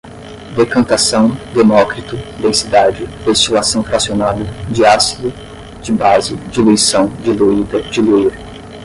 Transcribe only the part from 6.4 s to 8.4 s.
diluição, diluída, diluir